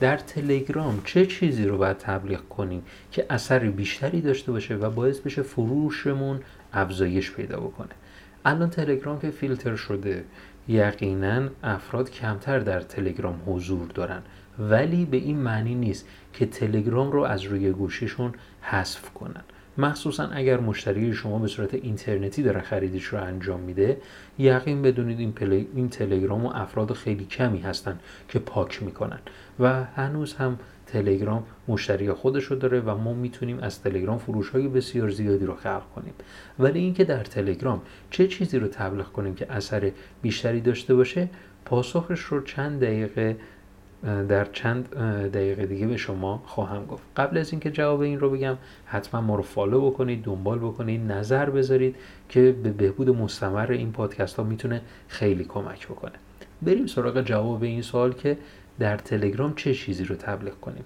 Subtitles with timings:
[0.00, 2.82] در تلگرام چه چیزی رو باید تبلیغ کنیم
[3.12, 6.40] که اثر بیشتری داشته باشه و باعث بشه فروشمون
[6.72, 7.88] افزایش پیدا بکنه؟
[8.44, 10.24] الان تلگرام که فیلتر شده
[10.68, 14.22] یقینا افراد کمتر در تلگرام حضور دارن.
[14.58, 19.44] ولی به این معنی نیست که تلگرام رو از روی گوشیشون حذف کنن.
[19.78, 24.00] مخصوصا اگر مشتری شما به صورت اینترنتی داره خریدش رو انجام میده
[24.38, 25.34] یقین بدونید این,
[25.74, 29.18] این تلگرام و افراد خیلی کمی هستن که پاک می‌کنن
[29.60, 34.68] و هنوز هم تلگرام مشتری خودش رو داره و ما می‌تونیم از تلگرام فروش های
[34.68, 36.14] بسیار زیادی رو خلق کنیم.
[36.58, 41.28] ولی اینکه در تلگرام چه چیزی رو تبلیغ کنیم که اثر بیشتری داشته باشه
[41.64, 43.36] پاسخش رو چند دقیقه
[44.04, 44.90] در چند
[45.30, 47.02] دقیقه دیگه به شما خواهم گفت.
[47.16, 51.50] قبل از اینکه جواب این رو بگم حتما ما رو فالو بکنید دنبال بکنید نظر
[51.50, 51.96] بذارید
[52.28, 56.12] که به بهبود مستمر این پادکست ها می‌تونه خیلی کمک بکنه.
[56.62, 58.38] بریم سراغ جواب این سوال که
[58.78, 60.84] در تلگرام چه چیزی رو تبلیغ کنیم؟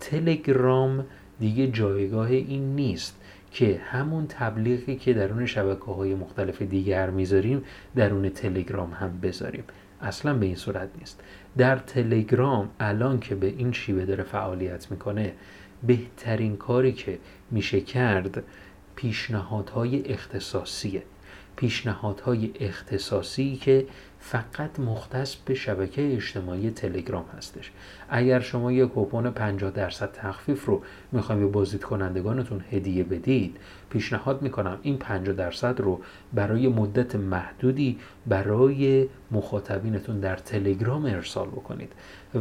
[0.00, 1.04] تلگرام
[1.40, 3.20] دیگه جایگاه این نیست
[3.50, 7.62] که همون تبلیغی که درون شبکه های مختلف دیگر می‌ذاریم
[7.96, 9.64] درون تلگرام هم بذاریم.
[10.00, 11.20] اصلا به این صورت نیست.
[11.58, 15.32] در تلگرام الان که به این شیوه داره فعالیت می‌کنه
[15.86, 17.18] بهترین کاری که
[17.50, 18.42] میشه کرد
[18.96, 21.02] پیشنهادهای اختصاصیه.
[21.56, 23.86] پیشنهادهای اختصاصی که
[24.20, 27.72] فقط مختص به شبکه اجتماعی تلگرام هستش.
[28.08, 33.56] اگر شما یک کوپن 50 درصد تخفیف رو می‌خوایم به بازدید کنندگانتون هدیه بدید
[33.90, 36.00] پیشنهاد می‌کنم این 50 درصد رو
[36.32, 41.92] برای مدت محدودی برای مخاطبینتون در تلگرام ارسال بکنید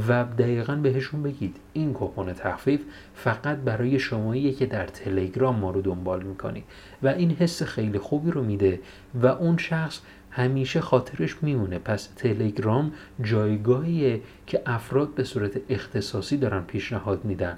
[0.08, 2.82] و دقیقا بهشون بگید این کوپن تخفیف
[3.16, 6.64] فقط برای شماییه که در تلگرام ما رو دنبال می‌کنید.
[7.04, 8.80] و این حس خیلی خوبی رو میده
[9.22, 10.00] و اون شخص
[10.36, 11.80] همیشه خاطرش میمونه.
[11.80, 12.92] پس تلگرام
[13.22, 17.58] جایگاهیه که افراد به صورت اختصاصی دارن پیشنهاد میدن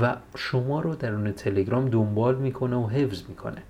[0.00, 3.62] و شما رو درون تلگرام دنبال می‌کنه و حفظ می‌کنه.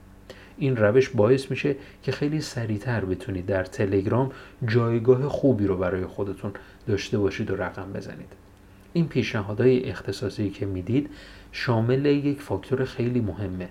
[0.57, 4.33] این روش باعث میشه که خیلی سریعتر بتونید در تلگرام
[4.67, 6.53] جایگاه خوبی رو برای خودتون
[6.87, 8.33] داشته باشید و رقم بزنید.
[8.93, 11.11] این پیشنهادهای اختصاصی که می‌دید
[11.53, 13.69] شامل یک فاکتور خیلی مهمه.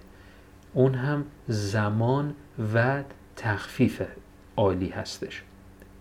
[0.74, 2.34] اون هم زمان
[2.74, 3.04] و
[3.36, 4.08] تخفیفه.
[4.58, 5.44] عالی هستش.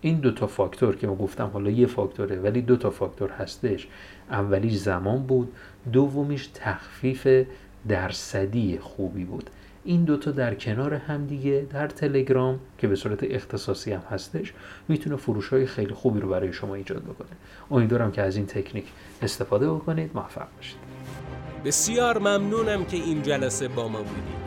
[0.01, 3.87] این دو تا فاکتور که ما گفتم حالا یه فاکتوره ولی دو تا فاکتور هستش.
[4.31, 5.53] اولیش زمان بود
[5.93, 7.45] دومیش تخفیف
[7.87, 9.49] درصدی خوبی بود.
[9.83, 14.53] این دوتا در کنار هم دیگه در تلگرام که به صورت اختصاصی هم هستش
[14.87, 17.29] می‌تونه فروش های خیلی خوبی رو برای شما ایجاد بکنه.
[17.71, 18.85] امیدوارم که از این تکنیک
[19.21, 20.11] استفاده بکنید.
[20.13, 20.77] موفق باشید.
[21.65, 24.46] بسیار ممنونم که این جلسه با ما بودید.